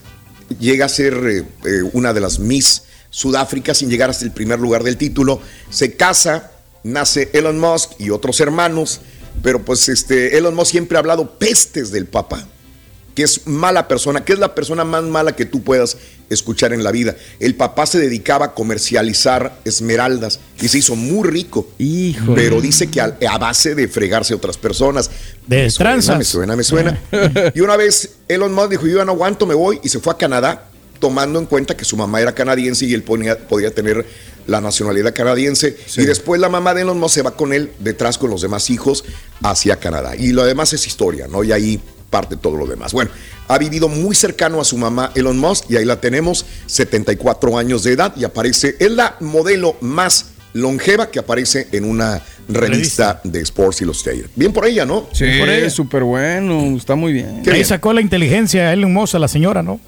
Llega 0.59 0.85
a 0.85 0.89
ser 0.89 1.13
eh, 1.13 1.45
eh, 1.65 1.81
una 1.93 2.13
de 2.13 2.21
las 2.21 2.39
Miss 2.39 2.83
Sudáfrica 3.09 3.73
sin 3.73 3.89
llegar 3.89 4.09
hasta 4.09 4.25
el 4.25 4.31
primer 4.31 4.59
lugar 4.59 4.83
del 4.83 4.97
título. 4.97 5.41
Se 5.69 5.95
casa, 5.95 6.51
nace 6.83 7.29
Elon 7.33 7.59
Musk 7.59 7.91
y 7.99 8.09
otros 8.09 8.39
hermanos, 8.39 9.01
pero 9.43 9.63
pues 9.63 9.87
este, 9.89 10.37
Elon 10.37 10.55
Musk 10.55 10.71
siempre 10.71 10.97
ha 10.97 10.99
hablado 10.99 11.37
pestes 11.37 11.91
del 11.91 12.05
Papa 12.05 12.47
que 13.15 13.23
es 13.23 13.47
mala 13.47 13.87
persona, 13.87 14.23
que 14.23 14.33
es 14.33 14.39
la 14.39 14.55
persona 14.55 14.83
más 14.83 15.03
mala 15.03 15.35
que 15.35 15.45
tú 15.45 15.61
puedas 15.63 15.97
escuchar 16.29 16.73
en 16.73 16.83
la 16.83 16.91
vida. 16.91 17.15
El 17.39 17.55
papá 17.55 17.85
se 17.85 17.99
dedicaba 17.99 18.47
a 18.47 18.53
comercializar 18.53 19.59
esmeraldas 19.65 20.39
y 20.61 20.67
se 20.67 20.77
hizo 20.79 20.95
muy 20.95 21.27
rico. 21.27 21.67
Hijo. 21.77 22.33
Pero 22.33 22.61
dice 22.61 22.89
que 22.89 23.01
a, 23.01 23.37
base 23.37 23.75
de 23.75 23.87
fregarse 23.87 24.33
a 24.33 24.37
otras 24.37 24.57
personas. 24.57 25.09
De 25.45 25.63
me 25.63 25.69
suena, 25.69 26.17
me 26.17 26.23
suena, 26.23 26.55
me 26.55 26.63
suena. 26.63 27.01
y 27.53 27.59
una 27.59 27.75
vez 27.75 28.17
Elon 28.27 28.53
Musk 28.53 28.69
dijo, 28.69 28.87
yo 28.87 29.03
no 29.03 29.11
aguanto, 29.11 29.45
me 29.45 29.55
voy, 29.55 29.79
y 29.83 29.89
se 29.89 29.99
fue 29.99 30.13
a 30.13 30.17
Canadá, 30.17 30.69
tomando 30.99 31.39
en 31.39 31.45
cuenta 31.47 31.75
que 31.75 31.83
su 31.83 31.97
mamá 31.97 32.21
era 32.21 32.33
canadiense 32.33 32.85
y 32.85 32.93
él 32.93 33.03
podía 33.03 33.73
tener 33.73 34.05
la 34.47 34.61
nacionalidad 34.61 35.13
canadiense. 35.13 35.75
Y 35.97 36.05
después 36.05 36.39
la 36.39 36.49
mamá 36.49 36.73
de 36.73 36.81
Elon 36.81 36.99
Musk 36.99 37.15
se 37.15 37.21
va 37.23 37.31
con 37.31 37.53
él 37.53 37.71
detrás 37.79 38.17
con 38.17 38.29
los 38.29 38.41
demás 38.41 38.69
hijos 38.69 39.03
hacia 39.41 39.77
Canadá. 39.77 40.15
Y 40.15 40.31
lo 40.31 40.45
demás 40.45 40.73
es 40.73 40.87
historia, 40.87 41.27
¿no? 41.27 41.43
Y 41.43 41.51
ahí 41.51 41.81
parte 42.11 42.37
todo 42.37 42.57
lo 42.57 42.67
demás. 42.67 42.93
Bueno, 42.93 43.09
ha 43.47 43.57
vivido 43.57 43.87
muy 43.87 44.15
cercano 44.15 44.61
a 44.61 44.63
su 44.63 44.77
mamá 44.77 45.11
Elon 45.15 45.39
Musk 45.39 45.65
y 45.69 45.77
ahí 45.77 45.85
la 45.85 45.99
tenemos, 45.99 46.45
74 46.67 47.57
años 47.57 47.83
de 47.83 47.93
edad 47.93 48.13
y 48.15 48.23
aparece, 48.23 48.75
es 48.79 48.91
la 48.91 49.15
modelo 49.19 49.77
más 49.81 50.27
longeva 50.53 51.09
que 51.09 51.17
aparece 51.17 51.67
en 51.71 51.85
una 51.85 52.21
revista, 52.47 53.21
de 53.23 53.39
Sports 53.41 53.81
Illustrated. 53.81 54.29
Bien 54.35 54.51
por 54.51 54.65
ella, 54.65 54.85
¿no? 54.85 55.07
Sí, 55.13 55.25
por 55.39 55.49
ella. 55.49 55.69
súper 55.69 56.03
bueno, 56.03 56.75
está 56.77 56.95
muy 56.95 57.13
bien. 57.13 57.41
ahí 57.49 57.63
sacó 57.63 57.93
la 57.93 58.01
inteligencia 58.01 58.71
Elon 58.73 58.93
Musk 58.93 59.15
a 59.15 59.19
la 59.19 59.27
señora, 59.27 59.63
¿no? 59.63 59.79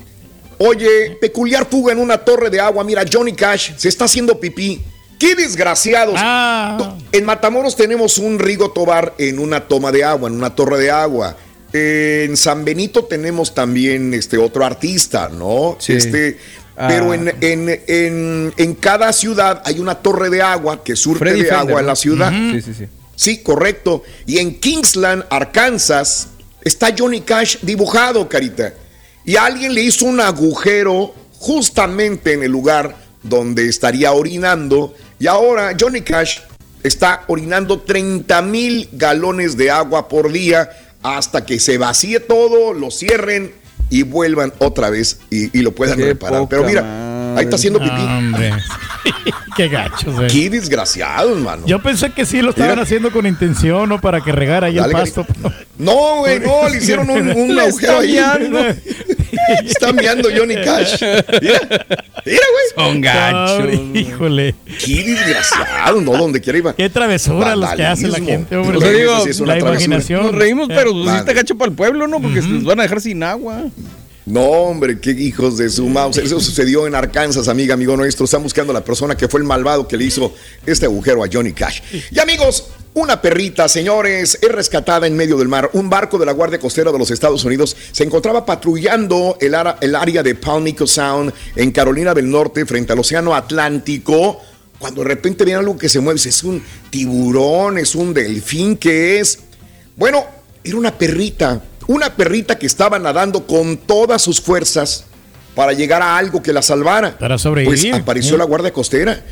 Oye, 0.60 1.18
peculiar 1.20 1.68
fuga 1.70 1.92
en 1.92 2.00
una 2.00 2.20
torre 2.20 2.50
de 2.50 2.60
agua. 2.60 2.84
Mira, 2.86 3.04
Johnny 3.12 3.34
Cash 3.34 3.72
se 3.76 3.90
está 3.90 4.06
haciendo 4.06 4.40
pipí. 4.40 4.82
¡Qué 5.20 5.36
desgraciados! 5.36 6.16
Ah. 6.18 6.96
En 7.12 7.26
Matamoros 7.26 7.76
tenemos 7.76 8.18
un 8.18 8.40
Rigo 8.40 8.72
Tobar 8.72 9.14
en 9.18 9.40
una 9.40 9.62
toma 9.68 9.92
de 9.92 10.04
agua, 10.04 10.30
en 10.30 10.36
una 10.36 10.56
torre 10.56 10.78
de 10.80 10.92
agua 10.92 11.36
en 11.74 12.38
San 12.38 12.64
Benito 12.64 13.06
tenemos 13.06 13.54
también 13.54 14.14
este 14.14 14.38
otro 14.38 14.64
artista, 14.64 15.28
¿no? 15.30 15.76
Sí. 15.80 15.94
Este, 15.94 16.38
Pero 16.76 17.12
ah. 17.12 17.34
en, 17.42 18.78
cada 18.80 19.12
ciudad 19.12 19.62
hay 19.66 19.80
una 19.80 19.96
torre 19.96 20.30
de 20.30 20.42
agua 20.42 20.84
que 20.84 20.96
surte 20.96 21.34
de 21.34 21.52
agua 21.52 21.82
en 21.82 21.88
la 21.88 21.96
ciudad. 21.96 22.32
Sí, 22.32 22.62
sí, 22.62 22.74
sí. 22.74 22.86
Sí, 23.16 23.38
correcto. 23.40 24.04
Y 24.26 24.40
en 24.40 24.60
Kingsland, 24.60 25.26
Arkansas, 25.30 26.30
está 26.64 26.94
Johnny 26.98 27.22
Cash 27.22 27.58
dibujado, 27.62 28.28
Carita. 28.28 28.74
Y 29.26 29.36
alguien 29.36 29.74
le 29.74 29.82
hizo 29.82 30.06
un 30.06 30.20
agujero 30.20 31.14
justamente 31.38 32.34
en 32.34 32.44
el 32.44 32.52
lugar 32.52 32.96
donde 33.22 33.68
estaría 33.68 34.12
orinando. 34.12 34.94
Y 35.20 35.28
ahora 35.28 35.76
Johnny 35.80 36.02
Cash 36.02 36.40
está 36.84 37.24
orinando 37.28 37.82
30 37.82 38.42
mil 38.42 38.90
galones 38.92 39.56
de 39.56 39.72
agua 39.72 40.08
por 40.08 40.32
día 40.32 40.70
hasta 41.04 41.46
que 41.46 41.60
se 41.60 41.78
vacíe 41.78 42.20
todo, 42.20 42.74
lo 42.74 42.90
cierren 42.90 43.52
y 43.90 44.04
vuelvan 44.04 44.54
otra 44.60 44.90
vez 44.90 45.20
y, 45.30 45.62
lo 45.62 45.74
puedan 45.74 46.00
reparar. 46.00 46.48
Pero 46.50 46.64
mira, 46.64 47.36
ahí 47.36 47.44
está 47.44 47.58
haciendo 47.58 47.80
pipí. 47.80 47.92
Hombre. 47.92 48.54
Qué 49.56 49.68
gacho, 49.68 50.16
Qué 50.32 50.50
desgraciado, 50.50 51.34
hermano. 51.34 51.68
Yo 51.68 51.82
pensé 51.82 52.10
que 52.12 52.26
sí 52.26 52.42
lo 52.42 52.50
estaban 52.52 52.80
haciendo 52.80 53.12
con 53.12 53.28
intención, 53.28 53.88
¿no? 53.88 54.02
Para 54.02 54.22
que 54.22 54.32
regara 54.32 54.68
ahí 54.68 54.80
el 54.80 54.92
pasto. 54.92 55.28
No, 55.78 56.20
güey, 56.20 56.40
no, 56.40 56.70
le 56.70 56.78
hicieron 56.78 57.10
un, 57.10 57.30
un 57.52 57.60
agujero 57.60 58.00
ahí. 58.00 58.18
Está 59.66 59.92
mirando 59.94 60.30
Johnny 60.36 60.56
Cash. 60.56 61.02
Mira, 61.02 61.60
mira, 62.26 62.46
güey. 62.52 62.66
Son 62.76 63.02
gachos. 63.02 63.70
híjole. 63.94 64.56
Qué 64.84 65.04
desgraciado, 65.04 66.02
¿no? 66.02 66.18
Donde 66.18 66.42
quiera 66.42 66.60
iba. 66.60 66.76
Qué 66.76 66.90
travesura 66.90 67.56
los 67.56 67.74
que 67.74 67.86
hace 67.86 68.08
la 68.08 68.20
gente, 68.20 68.56
hombre. 68.56 68.80
la 69.46 69.60
imaginación. 69.60 70.24
Nos 70.24 70.36
reímos, 70.36 70.68
pero 70.68 70.92
pues, 70.92 71.16
está 71.16 71.34
gacho 71.34 71.56
para 71.56 71.70
el 71.70 71.76
pueblo, 71.76 72.08
¿no? 72.08 72.22
Porque 72.22 72.42
nos 72.42 72.64
van 72.64 72.80
a 72.80 72.84
dejar 72.84 73.02
sin 73.02 73.24
agua. 73.24 73.66
No, 74.26 74.42
hombre, 74.42 75.00
qué 75.00 75.12
hijos 75.12 75.58
de 75.58 75.70
su 75.70 75.88
mouse. 75.90 76.18
Eso 76.18 76.40
sucedió 76.40 76.88
en 76.88 76.96
Arkansas, 76.96 77.50
amiga, 77.50 77.74
amigo 77.74 77.98
nuestro. 77.98 78.24
Están 78.24 78.42
buscando 78.42 78.72
a 78.72 78.74
la 78.74 78.84
persona 78.84 79.18
que 79.18 79.28
fue 79.28 79.42
el 79.42 79.46
malvado 79.46 79.86
que 79.88 79.98
le 79.98 80.06
hizo 80.06 80.34
este 80.66 80.86
agujero 80.86 81.24
a 81.24 81.28
Johnny 81.32 81.52
Cash. 81.52 81.82
Y 82.10 82.20
amigos, 82.20 82.68
una 82.96 83.22
perrita, 83.22 83.68
señores, 83.68 84.38
es 84.42 84.52
rescatada 84.52 85.08
en 85.08 85.16
medio 85.16 85.38
del 85.38 85.48
mar. 85.48 85.70
Un 85.74 85.90
barco 85.90 86.18
de 86.18 86.26
la 86.26 86.32
Guardia 86.32 86.60
Costera 86.60 86.92
de 86.92 87.00
los 87.00 87.12
Estados 87.12 87.44
Unidos 87.44 87.76
se 87.92 88.04
encontraba 88.04 88.46
patrullando 88.46 89.38
el, 89.42 89.56
el 89.82 89.96
área 89.96 90.22
de 90.22 90.36
Palmico 90.36 90.86
Sound 90.86 91.34
en 91.56 91.72
Carolina 91.72 92.14
del 92.14 92.30
Norte 92.30 92.66
frente 92.66 92.94
al 92.94 93.00
Océano 93.00 93.34
Atlántico. 93.36 94.42
Cuando 94.78 95.02
de 95.02 95.08
repente 95.08 95.46
viene 95.46 95.60
algo 95.60 95.78
que 95.78 95.90
se 95.90 96.00
mueve, 96.00 96.20
es 96.20 96.44
un 96.44 96.62
tiburón, 96.90 97.78
es 97.78 97.96
un 97.96 98.14
delfín, 98.14 98.78
¿qué 98.78 99.20
es? 99.20 99.40
Bueno, 99.96 100.26
era 100.64 100.78
una 100.78 100.98
perrita 100.98 101.62
una 101.88 102.16
perrita 102.16 102.58
que 102.58 102.66
estaba 102.66 103.00
nadando 103.00 103.46
con 103.46 103.78
todas 103.78 104.22
sus 104.22 104.40
fuerzas 104.40 105.06
para 105.56 105.74
llegar 105.74 106.02
a 106.02 106.18
algo 106.18 106.42
que 106.42 106.54
la 106.54 106.62
salvara. 106.62 107.18
Para 107.18 107.38
sobrevivir. 107.38 107.92
Pues 107.92 108.02
apareció 108.02 108.38
la 108.38 108.46
guardia 108.46 108.72
costera. 108.72 109.24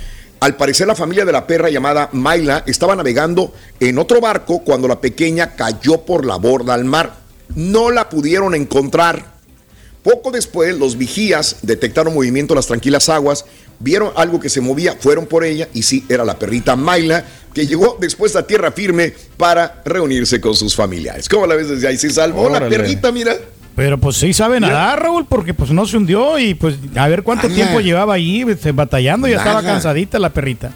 Al 0.41 0.55
parecer 0.55 0.87
la 0.87 0.95
familia 0.95 1.23
de 1.23 1.31
la 1.31 1.45
perra 1.45 1.69
llamada 1.69 2.09
Maila 2.13 2.63
estaba 2.65 2.95
navegando 2.95 3.53
en 3.79 3.99
otro 3.99 4.19
barco 4.19 4.63
cuando 4.63 4.87
la 4.87 4.99
pequeña 4.99 5.55
cayó 5.55 6.01
por 6.01 6.25
la 6.25 6.37
borda 6.37 6.73
al 6.73 6.83
mar. 6.83 7.15
No 7.53 7.91
la 7.91 8.09
pudieron 8.09 8.55
encontrar. 8.55 9.33
Poco 10.01 10.31
después, 10.31 10.75
los 10.79 10.97
vigías 10.97 11.57
detectaron 11.61 12.15
movimiento 12.15 12.53
en 12.53 12.55
las 12.55 12.65
tranquilas 12.65 13.07
aguas, 13.09 13.45
vieron 13.77 14.13
algo 14.15 14.39
que 14.39 14.49
se 14.49 14.61
movía, 14.61 14.97
fueron 14.99 15.27
por 15.27 15.43
ella 15.43 15.69
y 15.75 15.83
sí, 15.83 16.05
era 16.09 16.25
la 16.25 16.39
perrita 16.39 16.75
Maila 16.75 17.23
que 17.53 17.67
llegó 17.67 17.97
después 18.01 18.35
a 18.35 18.47
tierra 18.47 18.71
firme 18.71 19.13
para 19.37 19.83
reunirse 19.85 20.41
con 20.41 20.55
sus 20.55 20.75
familiares. 20.75 21.29
¿Cómo 21.29 21.45
la 21.45 21.53
ves 21.53 21.69
desde 21.69 21.87
ahí? 21.87 21.97
Se 21.99 22.09
salvó 22.09 22.49
la 22.49 22.67
perrita, 22.67 23.11
mira. 23.11 23.37
Pero 23.75 23.97
pues 23.97 24.17
sí 24.17 24.33
sabe 24.33 24.59
nadar, 24.59 25.01
Raúl, 25.01 25.25
porque 25.27 25.53
pues 25.53 25.71
no 25.71 25.85
se 25.85 25.97
hundió 25.97 26.37
y 26.37 26.53
pues 26.53 26.75
a 26.95 27.07
ver 27.07 27.23
cuánto 27.23 27.47
tiempo 27.47 27.79
llevaba 27.79 28.13
ahí 28.13 28.45
este, 28.47 28.71
batallando 28.71 29.27
y 29.27 29.33
estaba 29.33 29.63
cansadita 29.63 30.19
la 30.19 30.29
perrita. 30.29 30.71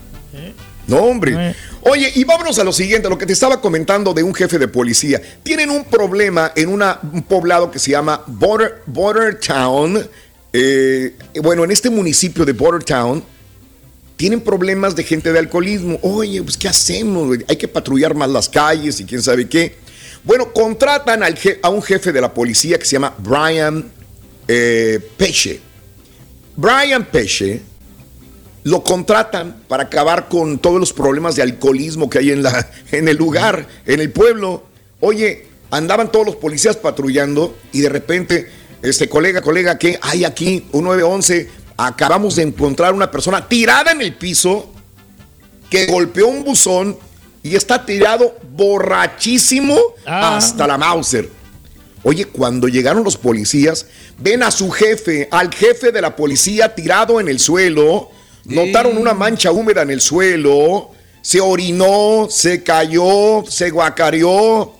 No, 0.87 0.97
hombre. 0.97 1.33
Eh. 1.35 1.55
Oye, 1.81 2.11
y 2.15 2.23
vámonos 2.23 2.59
a 2.59 2.63
lo 2.63 2.71
siguiente, 2.71 3.09
lo 3.09 3.17
que 3.17 3.25
te 3.25 3.33
estaba 3.33 3.59
comentando 3.59 4.13
de 4.13 4.23
un 4.23 4.33
jefe 4.33 4.59
de 4.59 4.67
policía. 4.67 5.21
Tienen 5.43 5.69
un 5.69 5.83
problema 5.83 6.51
en 6.55 6.69
una, 6.69 6.99
un 7.11 7.23
poblado 7.23 7.71
que 7.71 7.79
se 7.79 7.91
llama 7.91 8.21
Border, 8.27 8.83
Border 8.85 9.39
Town. 9.39 10.07
Eh, 10.53 11.15
bueno, 11.41 11.63
en 11.63 11.71
este 11.71 11.89
municipio 11.89 12.45
de 12.45 12.53
Border 12.53 12.83
Town 12.83 13.23
tienen 14.15 14.41
problemas 14.41 14.95
de 14.95 15.03
gente 15.03 15.31
de 15.31 15.39
alcoholismo. 15.39 15.99
Oye, 16.01 16.41
pues 16.43 16.57
¿qué 16.57 16.67
hacemos? 16.67 17.37
Hay 17.47 17.55
que 17.55 17.67
patrullar 17.67 18.15
más 18.15 18.29
las 18.29 18.47
calles 18.47 18.99
y 18.99 19.05
quién 19.05 19.21
sabe 19.21 19.47
qué. 19.47 19.75
Bueno, 20.25 20.51
contratan 20.51 21.22
a 21.24 21.70
un 21.70 21.84
jefe 21.84 22.12
de 22.12 22.20
la 22.20 22.34
policía 22.34 22.79
que 22.79 22.86
se 22.86 22.94
llama 22.94 23.13
Brian 23.20 23.91
eh, 24.48 25.00
Peche. 25.17 25.62
Brian 26.55 27.05
Peche 27.05 27.62
lo 28.63 28.84
contratan 28.84 29.63
para 29.67 29.84
acabar 29.84 30.27
con 30.27 30.58
todos 30.58 30.79
los 30.79 30.91
problemas 30.94 31.36
de 31.36 31.44
alcoholismo 31.44 32.10
que 32.10 32.17
hay 32.17 32.32
en, 32.32 32.41
la, 32.41 32.72
en 32.91 33.08
el 33.08 33.17
lugar, 33.17 33.67
en 33.86 34.00
el 34.00 34.12
pueblo. 34.12 34.63
Oye, 35.00 35.46
andaban 35.70 36.12
todos 36.12 36.25
los 36.25 36.36
policías 36.38 36.75
patrullando 36.75 37.55
y 37.72 37.82
de 37.82 37.89
repente, 37.89 38.50
este 38.82 39.08
colega, 39.08 39.41
colega, 39.41 39.77
¿qué 39.77 40.00
hay 40.01 40.25
aquí? 40.25 40.65
Un 40.72 40.86
911 40.86 41.50
acabamos 41.77 42.38
de 42.38 42.44
encontrar 42.44 42.96
una 42.96 43.12
persona 43.12 43.48
tirada 43.48 43.91
en 43.91 44.01
el 44.01 44.15
piso 44.15 44.72
que 45.70 45.86
golpeó 45.86 46.27
un 46.27 46.44
buzón 46.44 46.98
y 47.45 47.55
está 47.55 47.85
tirado 47.85 48.35
borrachísimo 48.53 49.79
ah. 50.07 50.35
hasta 50.35 50.65
la 50.65 50.79
Mauser. 50.79 51.29
Oye, 52.01 52.25
cuando 52.25 52.67
llegaron 52.67 53.03
los 53.03 53.17
policías, 53.17 53.85
ven 54.17 54.41
a 54.41 54.49
su 54.49 54.71
jefe, 54.71 55.27
al 55.29 55.53
jefe 55.53 55.91
de 55.91 56.01
la 56.01 56.15
policía 56.15 56.73
tirado 56.73 57.19
en 57.19 57.27
el 57.27 57.39
suelo, 57.39 58.09
notaron 58.45 58.97
una 58.97 59.13
mancha 59.13 59.51
húmeda 59.51 59.83
en 59.83 59.91
el 59.91 60.01
suelo, 60.01 60.89
se 61.21 61.39
orinó, 61.39 62.25
se 62.31 62.63
cayó, 62.63 63.43
se 63.47 63.69
guacareó. 63.69 64.73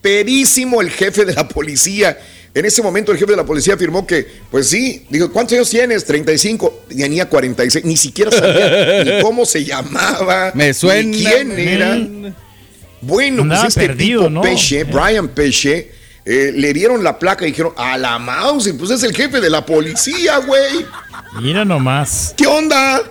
Pedísimo 0.00 0.80
el 0.80 0.88
jefe 0.90 1.26
de 1.26 1.34
la 1.34 1.46
policía. 1.46 2.18
En 2.54 2.66
ese 2.66 2.82
momento 2.82 3.12
el 3.12 3.18
jefe 3.18 3.30
de 3.30 3.36
la 3.36 3.46
policía 3.46 3.74
afirmó 3.74 4.06
que, 4.06 4.26
pues 4.50 4.68
sí, 4.68 5.06
dijo, 5.08 5.32
¿cuántos 5.32 5.54
años 5.54 5.70
tienes? 5.70 6.04
35. 6.04 6.84
Tenía 6.88 7.28
46. 7.28 7.84
Ni 7.84 7.96
siquiera 7.96 8.30
sabía 8.30 9.04
ni 9.04 9.22
cómo 9.22 9.46
se 9.46 9.64
llamaba. 9.64 10.52
Me 10.54 10.74
suena. 10.74 11.08
Ni 11.08 11.24
quién 11.24 11.58
era. 11.58 11.98
Bueno, 13.00 13.44
pues 13.48 13.64
este 13.68 13.86
perdido, 13.86 14.24
tipo 14.24 14.30
¿no? 14.30 14.42
Peche, 14.42 14.84
Brian 14.84 15.28
Peche, 15.28 15.90
eh, 16.24 16.52
le 16.54 16.72
dieron 16.72 17.02
la 17.02 17.18
placa 17.18 17.44
y 17.44 17.50
dijeron, 17.50 17.72
a 17.76 17.98
la 17.98 18.18
mouse, 18.18 18.72
pues 18.78 18.90
es 18.90 19.02
el 19.02 19.14
jefe 19.14 19.40
de 19.40 19.50
la 19.50 19.66
policía, 19.66 20.38
güey. 20.38 20.86
Mira 21.40 21.64
nomás. 21.64 22.34
¿Qué 22.36 22.46
onda? 22.46 23.02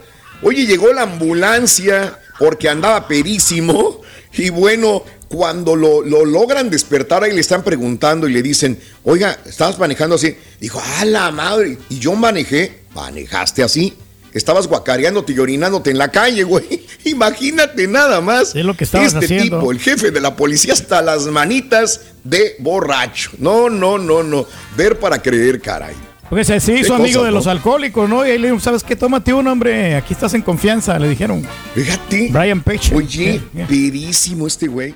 Oye, 0.43 0.65
llegó 0.65 0.93
la 0.93 1.01
ambulancia 1.01 2.17
porque 2.39 2.69
andaba 2.69 3.07
perísimo. 3.07 4.01
Y 4.33 4.49
bueno, 4.49 5.03
cuando 5.31 5.77
lo, 5.77 6.01
lo 6.01 6.25
logran 6.25 6.69
despertar, 6.69 7.23
ahí 7.23 7.31
le 7.31 7.39
están 7.39 7.63
preguntando 7.63 8.27
y 8.27 8.33
le 8.33 8.41
dicen, 8.41 8.77
oiga, 9.03 9.39
¿estabas 9.45 9.79
manejando 9.79 10.15
así? 10.15 10.35
Dijo, 10.59 10.81
a 10.99 11.05
la 11.05 11.31
madre. 11.31 11.77
Y 11.89 11.99
yo 11.99 12.13
manejé, 12.15 12.81
manejaste 12.93 13.63
así. 13.63 13.93
Estabas 14.33 14.67
guacareándote 14.67 15.31
y 15.33 15.39
orinándote 15.39 15.91
en 15.91 15.97
la 15.97 16.09
calle, 16.09 16.43
güey. 16.43 16.85
Imagínate 17.05 17.87
nada 17.87 18.19
más. 18.19 18.55
Es 18.55 18.65
lo 18.65 18.75
que 18.75 18.83
estabas 18.83 19.13
este 19.13 19.25
haciendo. 19.25 19.59
tipo, 19.59 19.71
el 19.71 19.79
jefe 19.79 20.11
de 20.11 20.19
la 20.19 20.35
policía, 20.35 20.73
hasta 20.73 21.01
las 21.01 21.25
manitas 21.27 22.01
de 22.25 22.55
borracho. 22.59 23.31
No, 23.39 23.69
no, 23.69 23.97
no, 23.97 24.23
no. 24.23 24.45
Ver 24.75 24.99
para 24.99 25.21
creer, 25.21 25.61
caray. 25.61 25.95
Porque 26.29 26.43
se 26.45 26.73
hizo 26.77 26.95
amigo 26.95 27.23
de 27.23 27.31
los 27.31 27.47
alcohólicos, 27.47 28.09
¿no? 28.09 28.25
Y 28.25 28.31
ahí 28.31 28.37
le 28.37 28.43
dijeron, 28.43 28.61
¿sabes 28.61 28.83
qué? 28.83 28.95
Tómate 28.95 29.33
un 29.33 29.47
hombre, 29.47 29.95
aquí 29.95 30.13
estás 30.13 30.33
en 30.33 30.41
confianza, 30.41 30.97
le 30.97 31.09
dijeron. 31.09 31.45
Fíjate. 31.73 32.29
Brian 32.31 32.61
Page. 32.61 32.95
Oye, 32.95 33.41
pedísimo 33.67 34.47
este 34.47 34.67
güey. 34.67 34.95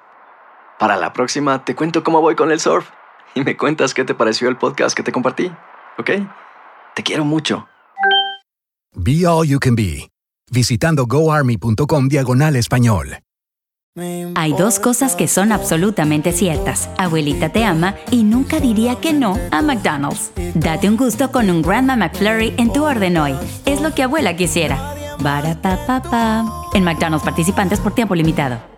Para 0.81 0.97
la 0.97 1.13
próxima 1.13 1.63
te 1.63 1.75
cuento 1.75 2.03
cómo 2.03 2.21
voy 2.21 2.35
con 2.35 2.51
el 2.51 2.59
surf 2.59 2.89
y 3.35 3.43
me 3.43 3.55
cuentas 3.55 3.93
qué 3.93 4.03
te 4.03 4.15
pareció 4.15 4.49
el 4.49 4.57
podcast 4.57 4.97
que 4.97 5.03
te 5.03 5.11
compartí, 5.11 5.51
¿ok? 5.99 6.09
Te 6.95 7.03
quiero 7.03 7.23
mucho. 7.23 7.67
Be 8.95 9.27
All 9.27 9.47
You 9.47 9.59
Can 9.59 9.75
Be, 9.75 10.09
visitando 10.49 11.05
goarmy.com 11.05 12.07
diagonal 12.07 12.55
español. 12.55 13.19
Hay 14.33 14.53
dos 14.53 14.79
cosas 14.79 15.15
que 15.15 15.27
son 15.27 15.51
absolutamente 15.51 16.31
ciertas. 16.31 16.89
Abuelita 16.97 17.49
te 17.49 17.63
ama 17.63 17.93
y 18.09 18.23
nunca 18.23 18.59
diría 18.59 18.95
que 18.95 19.13
no 19.13 19.37
a 19.51 19.61
McDonald's. 19.61 20.31
Date 20.55 20.89
un 20.89 20.97
gusto 20.97 21.31
con 21.31 21.51
un 21.51 21.61
Grandma 21.61 21.95
McFlurry 21.95 22.55
en 22.57 22.73
tu 22.73 22.83
orden 22.83 23.17
hoy. 23.17 23.35
Es 23.67 23.81
lo 23.81 23.93
que 23.93 24.01
abuela 24.01 24.35
quisiera. 24.35 24.95
Barapapapa. 25.19 26.43
En 26.73 26.83
McDonald's 26.83 27.23
participantes 27.23 27.79
por 27.79 27.93
tiempo 27.93 28.15
limitado. 28.15 28.70